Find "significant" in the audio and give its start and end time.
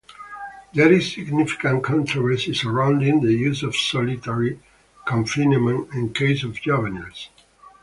1.13-1.83